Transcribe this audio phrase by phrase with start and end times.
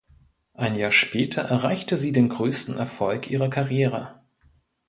[0.55, 4.19] Ein Jahr später erreichte sie den größten Erfolg ihrer Karriere.